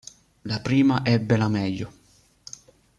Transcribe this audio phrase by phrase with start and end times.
[0.45, 1.93] La prima ebbe la meglio.